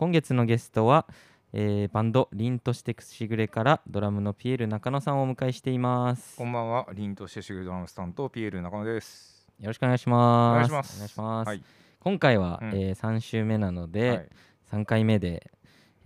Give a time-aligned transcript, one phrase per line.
[0.00, 1.04] 今月のゲストは、
[1.52, 9.46] えーバンドリンとしてくしぐれからドラムのピエール中野さんをお迎えしていますこんばんは、凛としてシグドラムスタントピエール中野です。
[9.60, 10.96] よろしくお願いしますお願いします。
[10.96, 11.62] お願いしますはい。
[11.98, 14.28] 今回は、うんえ3週目なので、はい
[14.72, 15.50] 3回目で、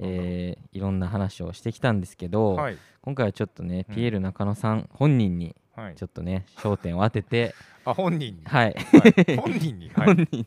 [0.00, 2.78] えーいろんな話をしてきたんですけど、はい。
[3.00, 6.02] 今回はちょっとねうんピエール中野さん本人にはいち。
[6.02, 7.54] ょっとね焦点を当てて、
[7.84, 8.42] あ、本人に？
[8.44, 9.90] はい、はい本人に？
[9.94, 10.06] はい。
[10.06, 10.44] 本人に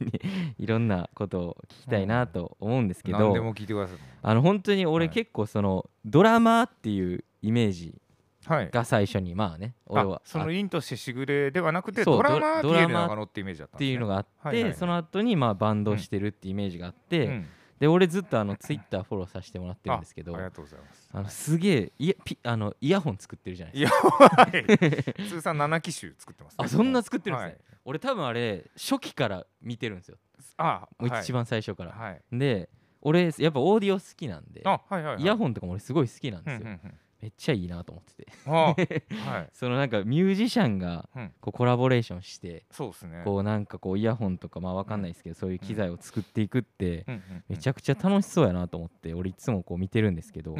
[0.57, 3.97] いろんなことを聞きたいなと思うんですけど、何でも聞いてください。
[4.21, 7.99] あの本当に俺はい結構そのドラマーっていうイメージ
[8.45, 8.69] はい。
[8.71, 12.61] が最初にまあね俺はあ、そのあっ凛としてしぐれではなくて、そうドラマっ
[13.29, 13.93] てイメージだったんてですね。
[13.93, 17.47] いうのがあって、その後にまあバンドをしてるっていうイメージがあって、うん
[17.79, 21.09] で俺ずっとあのツイッターフォローさせてもらってるんですけどあありがとうございます。
[21.13, 25.23] あのすげえイヤピあのイヤホン作ってるじゃないですいか。
[25.29, 26.65] 通算7機種作ってます、ね。
[26.65, 30.17] あそんな作ってるんですね、はい俺多分あれ初期から見てるんですよ
[30.57, 32.11] あ、もう一番最初から、はい。
[32.11, 32.21] はい。
[32.33, 32.69] で
[33.01, 35.23] 俺やっぱオーディオ好きなんであ、はいはいはい。
[35.23, 36.93] イヤホンとかも俺すごい好きなんうんですよ、うんうん。
[37.21, 39.49] めっちゃいいなと思っててあ、はい。
[39.53, 43.21] そのなんかミュージシャンがうんこうコラボレーションしてそうですね。
[43.25, 47.05] こうなんかこうイヤホンとかまあわかんないですけどそういう機材を作っていくって。
[47.49, 50.55] めちゃくちゃ楽しそうやなと思って俺いつもこう見てるんですけど。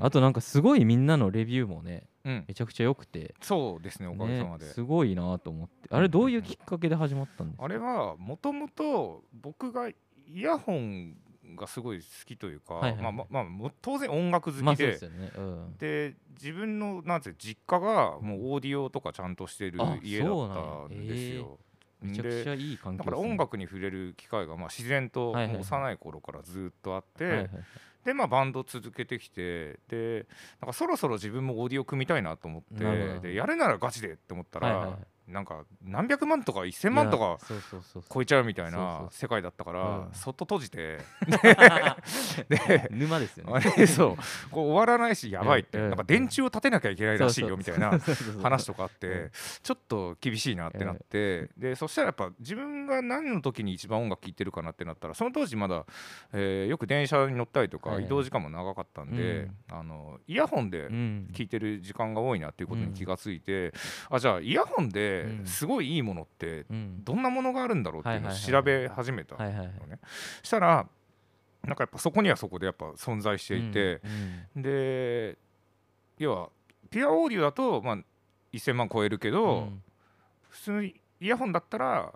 [0.00, 2.44] あとなんかすごいみんなのレビューもねうん。
[2.48, 4.64] めちゃくちゃ良くてそうですね、おかげさねまで。
[4.64, 7.64] すごいなと思ってあれどういうきっかけで始まったんですか？
[7.64, 9.94] あれはもともと僕がイ
[10.40, 11.16] ヤホン
[11.56, 15.32] がすごい好きというか、はいはいまあまあま当然音楽好きで,、まあね。
[15.36, 15.76] うん。
[15.78, 21.58] で自分のなんて実家がもうオーディオとかちゃんとしてるあ家だったんですよ。
[22.02, 27.50] めちゃくちゃでいい環境だから音楽に触れる機会がまあ自然と幼い頃からずっとあって、はいはい
[28.04, 30.26] でまあバンド続けてきてで
[30.60, 37.38] なんかそろそろ自分もオーディオ組みたいなと思ってでやるならガチでって思ったら、はいはいはいなんか何百万とか1000万とか
[38.12, 40.08] 超えちゃうみたいな世界だったからうん。
[40.12, 40.98] そっと閉じて。
[42.48, 43.86] で沼ですよね。
[43.86, 44.16] そう。
[44.50, 45.78] こう終わらないしやばいって。
[45.78, 45.88] うん。
[45.88, 47.98] なんか電柱を立てなきゃいけないらしいよみたいな
[48.42, 48.98] 話とかあっうん。
[48.98, 49.30] て
[49.62, 55.84] ちょっと厳しいなってなってでそしたらやっぱ自分が何の時に一番音楽聴いてるかなってなったらその当時まだ
[56.32, 61.28] えーよく電車に乗ったりとか移動時間も長かったんであのイヤホンでうん。
[61.32, 63.72] 聞いてる時間が多いなっていうことに気がついて
[64.10, 65.13] あじゃあイヤホンでうん
[65.44, 67.04] すごいいいものってうん。
[67.04, 69.98] どんなものがあるんだろうっていうのを調べ始めたのね。
[70.42, 70.86] したら
[71.62, 74.00] なんかやっぱそこにはそこでやっぱ存在していて、
[74.54, 75.38] うんで
[76.18, 76.48] 要は
[76.90, 77.98] ピュアオーディオだとまあ
[78.52, 79.82] 1000万超えるけうど、ん。
[80.48, 82.12] 普通のイヤホンだったら、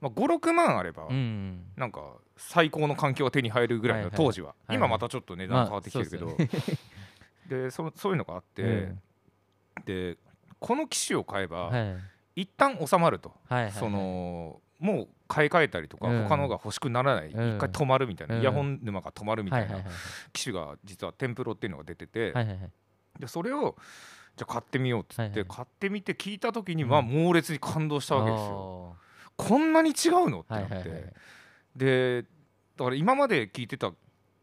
[0.00, 2.02] まあ、56万あれば、うんなんか
[2.36, 6.36] 最高の環境が手に入るぐらいの当時は、今またちょっと値段変わってきてるけど、
[7.48, 9.00] でそそういうのがあって、うん。
[9.84, 10.16] で
[10.58, 11.96] この機種を買えば、はい
[12.40, 16.22] 一旦収まると、はいはいそのもう買い替えたりとか、うん。
[16.22, 17.56] 他のが欲しくならない、うん。
[17.56, 18.40] 一回止まるみたいな、うん。
[18.40, 19.94] イヤホン沼が止まるみたいなはいはいはい。
[20.32, 22.70] 機種が実はテンプロっていうのが出てて、はいはいはい。
[23.18, 23.76] でそれを
[24.36, 26.88] じゃあ買ってみようっつって、はいはい買ってみて聞いた時にうん。
[26.88, 28.96] まあ猛烈に感動したわけですよ。
[29.36, 31.14] こんなに違うのってなって、はいはいはい。
[31.76, 32.22] で
[32.76, 33.92] だから今まで聴いてた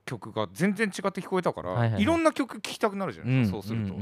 [0.05, 2.01] 曲が全然違って聞こえたから、はいはいはい。
[2.03, 3.95] いろんな曲聴きたくなるじゃないですか、そうすると、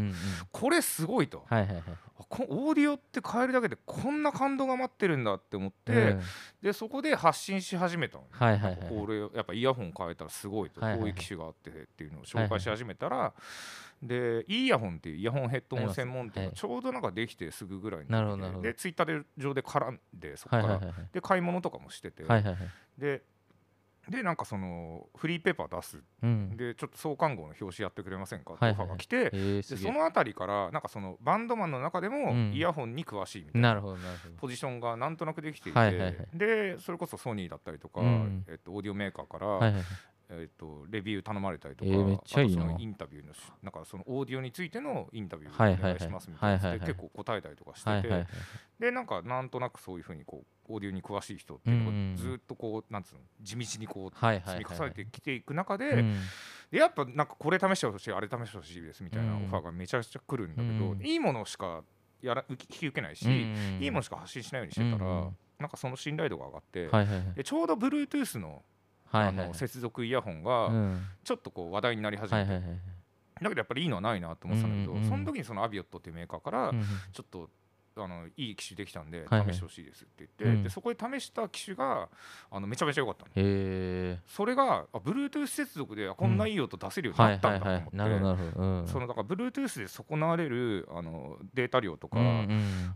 [0.51, 1.83] これすごいと、はいはいはい
[2.29, 6.21] オーディオって変えるだけでこんな感動が待ってるんだって思って、うん
[6.61, 11.11] でそこで発信し始めたの、はいはいはいこれやっぱイヤホン変えたらすごいと、はいはいはい。
[11.11, 13.33] こういう機種があってっていうのを紹介し始めたら、
[14.01, 16.49] でいいイヤホンっていうイヤホンヘッドホン専門店はい。
[16.49, 18.63] がちょうどなんかできてすぐぐらいになるほどなるほど。
[18.63, 21.09] でツイッターで上で絡んでそこから、はいはいはいはい。
[21.13, 22.57] で買い物とかもしてて、はいはいはい。
[22.97, 23.21] で
[24.09, 26.03] でなんかそのフリーペーパー出す。
[26.21, 26.57] うん。
[26.57, 28.53] でちょっと創刊号の表紙やってくれませんか？
[28.53, 28.87] ってオはいはいはい。
[28.87, 29.91] ファーが来て、えーすでげえ。
[29.93, 32.51] その辺りからなんかそのバンドマンの中でもうん。
[32.53, 33.81] イヤホンに詳しいみたいな。
[34.37, 38.45] ポジションがなんとなくできていて、はいはいはいでそれこそソニーだったりとか、うん。
[38.47, 39.83] えっと、オーディオメーカーから、はいはいはい。
[40.27, 42.63] えっと、レビュー頼まれたりとか、えーめっちゃいいな。
[42.63, 48.27] あとそのインタビューのしなんかそのオーディオについてのインタビュはいはいはいーお願いしますみたいなで結構答えたりとかしてて、はいはいはい。
[48.79, 56.15] でなんかなんとなくそういうふうにこうオーディオに詳しい人っていうのがずっとこうなんつうの地道にこう積み重ねてきていく中で,、うん
[56.71, 59.45] でやっぱなんかこれ試してほしいあれ試してほしいですみたいなうん。
[59.45, 61.05] オファーがめちゃくちゃ来るんだけど、うん。
[61.05, 61.83] いいものしか
[62.21, 63.79] やら引き受けないし、うん。
[63.81, 65.37] いいものしか発信しないようにしてたら、うん。
[65.59, 66.89] なんかその信頼度が上がって、
[67.35, 68.63] でちょうど Bluetooth の,、
[69.11, 71.05] あの接続イヤホンがうん。
[71.23, 72.49] ちょっとこう話題になり始めて、
[73.41, 76.83] だけどやっぱりいいのはないなと思ってたんだけど、その時にそのアビオットっていうメーカーから、うん。
[77.13, 77.49] ちょっと
[77.97, 80.63] あのいい機種できたんで試してほしいですって言って、うん。
[80.63, 82.09] でそこで試した機種が
[82.51, 83.25] あのめちゃめちゃ良かった
[84.27, 92.17] それがあ Bluetooth 接続であこんないい音出せるようにはないったんだと思って、そのだから Bluetooth で損なわれるあのデータ量とか、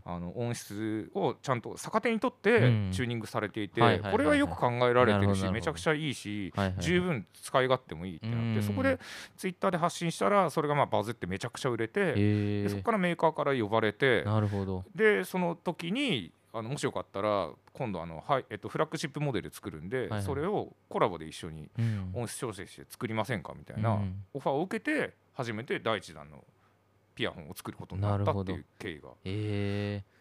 [0.04, 2.90] あの音質をちゃんと逆手にとってうん。
[2.92, 3.80] チューニングされていて、
[4.10, 8.54] これはよく考えられてるしめちゃくちゃいいし、十分使い勝手もいいってなっうん。
[8.54, 8.98] てそこで
[9.36, 22.10] ツイッターで発信したらそれがまあバズってめちゃくちゃ売れて、そこからメーカーから呼ばれてなるほどでその時にあのもしよかったら今度あの、はいえっと、フラッグシップモデル作るんで、はいそれをコラボで一緒にうん。
[22.14, 23.98] 音質調整して作りませんかみたいうんな
[24.34, 26.44] オファーを受けて初めて第一弾の
[27.14, 30.20] ピアホンを作ることになったっていう経緯がええ。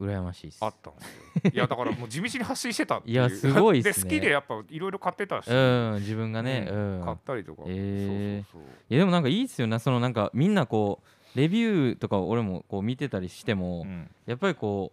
[0.00, 0.58] 羨ましいっす。
[0.64, 1.50] あったんですよ。
[1.52, 3.14] いやだからもう地道に発信してたっていう。
[3.14, 3.92] いやすごいっすね。
[3.92, 6.68] で好きでやっぱいろいろ買ってたし、うん自分がね。
[6.70, 7.04] ううん。
[7.04, 7.64] 買ったりとか。
[7.66, 8.44] え。
[8.48, 8.70] ーそうそう。
[8.88, 13.86] いやでもなんかいいっすよなそのなんかみんなこうレビューとか俺もこう見てたりしても、
[14.26, 14.92] やっぱりこ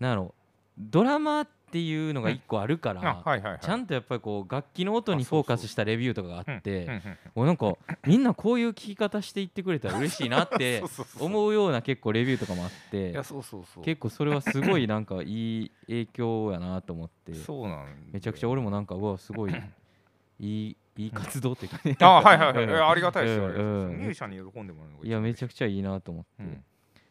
[0.00, 0.34] うなんやろ
[0.78, 3.60] ドラマっていうのが一個あるから、あはいはいはい。
[3.62, 7.00] ちゃんとやっぱりこう楽器の音にフォーカスしたレビューとかがあって
[7.34, 7.76] なんか
[8.06, 13.84] みんなこういう聞き方していってくれたら嬉しいなって そうそうそう思うような結構レビューとかもあっていやそうそうそう。
[13.84, 17.32] 結構それはすごいなんかいい影響やなと思って。
[17.34, 19.54] そうなんだよめちゃくちゃ俺もなんかうわすごい
[20.40, 22.90] いいいい活動っていうかねあはいはいはい。
[22.90, 23.46] ありがたいですよ。
[23.46, 26.64] うんありがたいですうんミュージシャンに喜んでもらうのがいやめちゃくちゃいいなと思って、うん。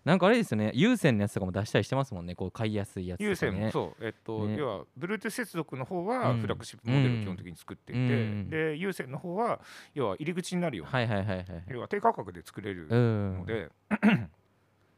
[0.04, 0.72] なんかあれですよね。
[0.74, 2.34] 有線のやつとかも出したりしてますもんね。
[2.34, 4.56] こう買いやすいやつとか、ね、有線もそう、えっと、ね。
[4.58, 6.40] 要は Bluetooth 接続の方はうん。
[6.42, 8.50] フラッグシップモデルを基本的に作っていて、うん。
[8.50, 9.60] で有線の方は
[9.94, 13.38] 要は入り口になるような、はいはいはいはい要は低価格で作れるうん。
[13.38, 13.46] の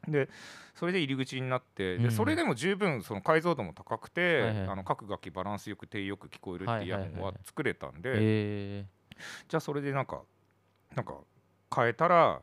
[0.06, 0.28] で、で
[0.74, 2.02] それで入り口になって、うん。
[2.02, 8.86] でそれでも十分その解像度も高くて、あの各楽器バランスよく低よく聞こえるっていうイヤホンは作れたんで、え
[9.48, 10.22] じゃあそれでなんか
[10.94, 11.14] なんか
[11.74, 12.40] 変えたら、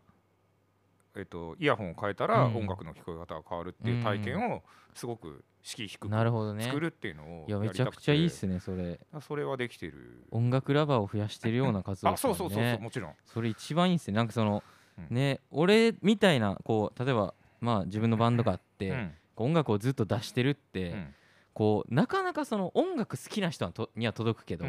[1.16, 2.58] えっと、イヤホンを変えたらうん。
[2.58, 4.63] 音楽の聞こえ方が変わるっていう体験を
[4.94, 6.63] すごく敷居低ー、くなるほどね。
[6.63, 7.96] 作るっていうのをいやめやりたくて。
[7.96, 9.00] ちゃくちゃいいっすねそれ。
[9.22, 10.24] それはできてる。
[10.31, 13.13] 音楽ラバーを増やしてるような活動あそうそうそうそう、ねもちろん。
[13.25, 14.16] それ一番いいっすね。
[14.18, 14.63] なんかその、
[14.98, 15.16] うん。
[15.16, 19.12] ね俺みたいなこう例えばまあ自分のバンドがあって、うん。
[19.38, 21.13] 音楽をずっと出してるって、うん。
[21.54, 24.66] こうなかなかその音楽好きな人には届くけど、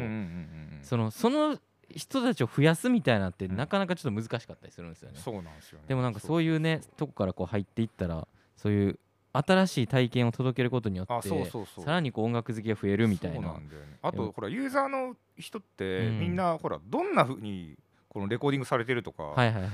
[0.81, 1.57] そのその
[1.89, 3.57] 人たちを増やすみたいなってうん。
[3.57, 5.19] なかなかちょっと難しかったりするんですよね。
[5.19, 5.85] そうなんですよね。
[5.87, 8.99] でもなんかそういうねとこからこう入っていったらそういう
[9.33, 11.85] 新しい体験を届けることによあってそうそうそう。
[11.85, 13.97] さらにこう音楽好きが増えるみたいそうななんだよね。
[14.01, 16.19] あとほらユーザーの人ってうん。
[16.19, 17.77] みんなほらどんなふうに
[18.13, 19.67] このレコーディングされてるとかはいはいはいは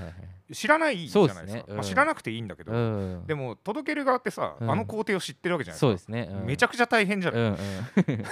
[0.50, 0.56] い。
[0.56, 1.54] 知らないじゃないですか。
[1.54, 3.24] ねうんまあ知らなくていいんだけどうん。
[3.28, 4.72] でも届ける側ってさうん。
[4.72, 7.42] あの工程を知ってるわけじゃないそうですすね、うん、めちゃくちゃ大変じゃない。
[7.42, 7.58] うん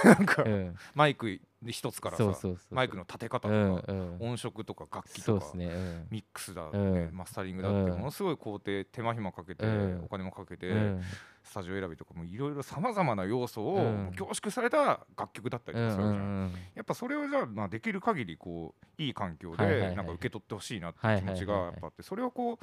[0.04, 0.76] なんかうんうん。
[0.94, 2.24] マイク一つからさ
[2.70, 7.10] マイクの立て方うんとかうん音色とか楽器とかミックスだってうん。
[7.12, 7.98] マスタリングだってうん。
[7.98, 10.04] ものすごい工程手間暇かけてうん。
[10.04, 11.02] お金もかけてうん。
[11.42, 22.58] スタジオ選びとかもいろいろさまざまな要素を凝縮された楽曲だったりうんとかするじゃんうんやっぱそれをじゃあまあできる限りこういい環境でなんか受け取ってほしいなっていう気持ちがやっぱあってそれをこう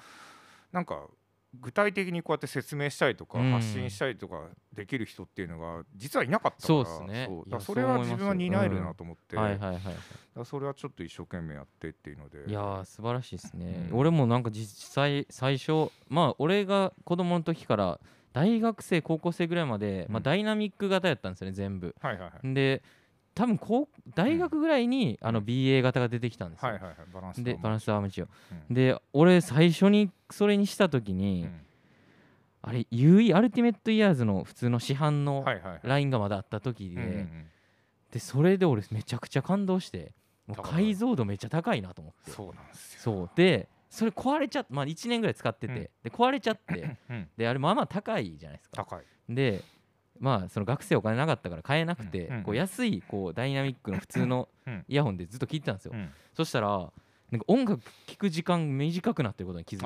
[0.71, 1.07] なんか
[1.61, 3.51] 具体的にこうやって説明したりとかうん。
[3.51, 7.25] 発信したりとかできる人っていうのが実はいなかったからそうっすね。
[7.27, 7.51] そう。
[7.51, 9.93] らそれは自分は担えるなと思ってはいだかはいはい
[10.35, 12.49] らそれはちょっと一生懸命やってっていうので。
[12.49, 13.97] いやー素晴らしいですね、うん。
[13.97, 17.99] 俺もなんか実際最初まあ俺が子供の時から
[18.33, 20.23] 大学生高校生ぐらいまで、まあ、うん。
[20.23, 21.95] ダイナミック型やったんですよね全部。
[22.01, 22.53] はいはいはい。
[22.53, 22.83] で
[23.35, 26.95] 多分こう大学ぐらいに、あのうん BA 型が出てきたんですよ、はいはいはい。
[27.13, 28.27] バランスでバランスアームチオ
[28.69, 28.73] うん。
[28.73, 31.61] で俺最初にそれにした時うに、ん。
[32.61, 35.79] あれ UE アルティメットイヤーズの普通の市販のはいはいはい。
[35.83, 37.45] ラインがまだあった時で、うんうんうん。
[38.11, 40.13] でそれで俺めちゃくちゃ感動して
[40.47, 42.31] もう解像度めっちゃ高いなと思って。
[42.31, 42.99] そうなんですよ。
[43.01, 43.29] そう。
[43.35, 45.79] でそれ壊れちゃってまあ1年ぐらい使ってて、うん。
[45.81, 46.97] で壊れちゃって。
[47.09, 47.27] うん。
[47.35, 48.85] であれまあまあ高いじゃないですか。
[48.85, 49.03] 高い。
[49.27, 49.61] で
[50.19, 56.09] まあその学生お金なかったから買えなくて、こう安いこうダイナミックの普通のうんイヤホンでずっと聞いてたんですよ、うん。
[56.33, 56.67] そしたら
[57.31, 59.85] なんか音楽聴く時間短くなってることに気づいて。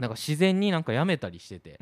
[0.00, 1.78] なんか自然になんかやめたりしてて、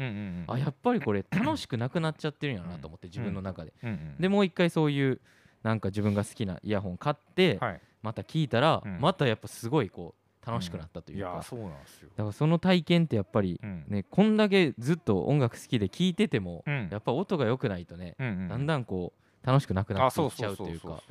[0.46, 3.72] あやっぱりこれ楽しくなくなっちゃってるんやなと思って自分の中で、
[4.18, 5.20] でもう一回そういう
[5.62, 7.80] なんか自分が好きなイヤホン買って、はい。
[8.02, 9.00] また聞いたら、うん。
[9.00, 12.10] またやっぱすごいこう楽しくなったというか、だいやそうなんですよ。
[12.16, 13.84] からその体験ってやっぱり、うん。
[13.88, 16.88] ねこんだけずっと音楽好きで聞いてても、うん。
[16.90, 21.02] やっぱ音が良くないとね、うんうんだんだんこう楽しくなくなっていっちゃうというか。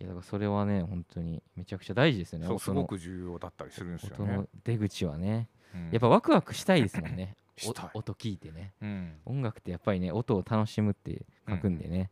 [0.00, 2.80] いやだからそれはね本当にめちゃくちゃ大事ですよねそう音の。
[2.80, 4.32] すごく重要だったりするんですよね。
[4.32, 5.48] 音の出口はね。
[5.72, 5.90] うん。
[5.92, 7.36] やっぱワクワクしたいですもんね。
[7.94, 8.72] 音聞いてね。
[8.80, 9.12] うん。
[9.24, 12.10] 音楽ってやっぱりね音を楽しむって書くんでね、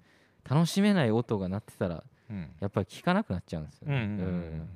[0.48, 2.54] 楽しめない音が鳴ってたらうん。
[2.60, 4.24] やっぱり聞かなくなっちゃうんですよね、うんうんうんうん。
[4.24, 4.68] うん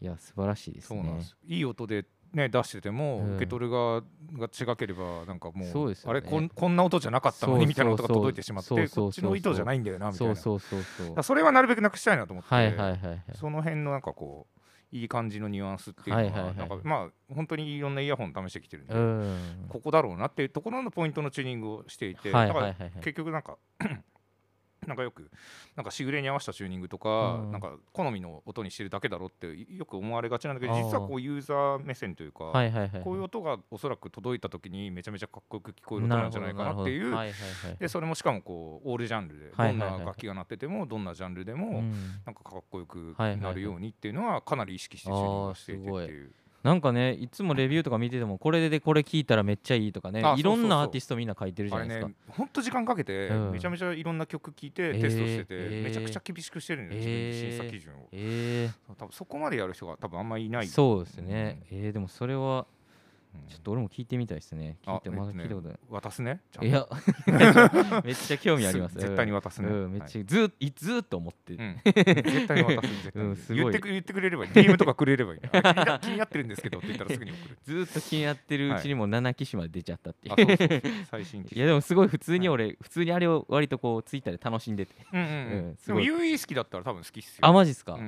[0.00, 1.00] いや素晴らしいですね。
[1.02, 1.36] そうなんです。
[1.46, 3.36] いい音でね出してても、うん。
[3.36, 6.18] 受け取る側が違ければなんかもうそうですよね。
[6.18, 10.36] あれこんこんな音じゃなかったのにみたいな音が届いてしまってこっちの意図じゃないんだよなみたいな。
[10.36, 10.60] そう
[11.22, 14.60] それはなるべくなくしたいなと思って、はいはいはいはいその辺のなんかこう
[14.92, 16.56] いい感じのニュアンスっていうのは,、はいはいはい。
[16.56, 19.66] なんかまあ本当にいろんなイヤホン試してきてるんで、うん。
[19.68, 22.82] ここだろうなっていうところのポイントのチューニングをしていて、はいだからはいはい。
[22.82, 23.58] はい結局なんか
[24.86, 25.30] なんかよく
[25.76, 27.52] なんかしぐれに合わせたチューニングとか、うん。
[27.52, 32.52] なんか好みの音にしてるだけだろってよく思われがちなんだけど実はこうユーザー目線というか、
[33.04, 37.14] こういう音がおそらく届いた時にめちゃめちゃかっこよく聞こえる音なんじゃないかなっていう
[37.78, 41.94] でそれもしかもこうオールジャンルでどんな楽器が鳴っててもどんなジャンルでもうん。
[42.24, 46.32] なんかかっこよくなるようにっていうのはかなり意識してチューニングをしていてっていう。
[46.62, 52.08] なんかねいつもレビューとか見ててもこれでこれ聞いたらめっちゃいいとかねあいろんなアーティストみんな書いてるじゃないですか。
[52.08, 53.52] ね、ほんと時間かけて、うん。
[53.52, 55.00] めちゃめちゃいろんな曲聴いてえー。
[55.00, 55.84] テストしてて、えー。
[55.84, 58.08] めちゃくちゃ厳しくしてるのよ、自分で審査基準を。
[58.12, 60.66] え多分そこまでやる人が多分あんまりいない。
[60.66, 61.62] ーそうですね。
[61.70, 62.79] えーでもそれはうん
[63.48, 64.78] ちょっと俺も聞いてみたいですね。
[64.84, 66.40] 聞いてあまだ聞いたことない渡すね。
[66.62, 66.86] いや
[68.04, 68.96] めっちゃ興味あります。
[68.98, 69.68] 絶対に渡すね。
[69.68, 70.10] うんめっはい。
[70.10, 71.80] ちゃずっいずっと思ってうん。
[71.84, 73.36] 絶対に渡す絶対に。
[73.62, 74.50] 言ってく言ってくれればいい。
[74.52, 77.58] DM とかくれればいいあ 気になってるんですけどって言ったらすぐに送る。
[77.62, 80.32] ずっと気になってるうちにもう7機種まで出ちゃったってい
[80.76, 80.82] う。
[81.10, 84.94] 最新機いやでもすごい普通に俺普通にあれを割とこうツイッターで楽しんでて。
[85.12, 87.46] でも UE 好きだったら多分好きっすよ。
[87.46, 87.98] あマジっすか？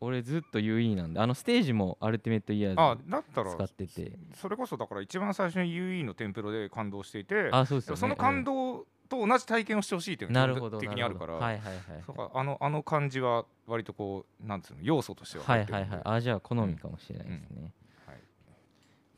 [0.00, 1.20] 俺ずっと UE なんで。
[1.20, 4.12] あのステージもアルティメットイヤあーズだったら使ってて。
[4.34, 8.00] それこそだから一番最初に UE のテンプロで感動していてあそうですよね。
[8.00, 16.00] その感動と同じ体験をしてほしいっていうのが的にあるから、はいはいはいそうかあのあの感じは割とこうなんつうの要素としてははいはいはい。
[16.04, 17.72] あじゃあ好みかもしれないですね、
[18.06, 18.16] はい。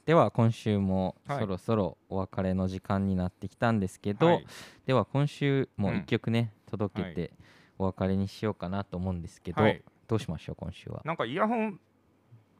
[0.06, 1.40] では今週もはい。
[1.40, 4.46] そろそろお別れの時間になってきたんですけど、はい。
[4.86, 5.96] では今週もうん。
[5.96, 7.32] 1曲ね、届けて
[7.78, 9.82] お別れにしようかなと思うんですけど、はい。
[10.08, 11.02] どうしましょう今週は。
[11.04, 11.78] なんかイヤホン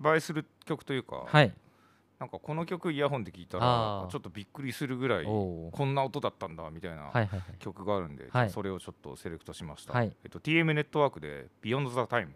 [0.04, 1.54] 映えする曲というか、はい
[2.22, 7.10] なんかこの曲イヤホンで聴いたらちょっとびっくりするぐらいこんな音だったんだみたいな
[7.58, 8.50] 曲があるんで、はい。
[8.50, 10.16] それをちょっとセレクトしました、はい。
[10.22, 12.28] えっと、TM ネットワークで「Beyond the Time」